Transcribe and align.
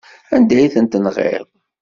Anda 0.35 0.55
ay 0.57 0.69
ten-tenɣiḍ? 0.73 1.45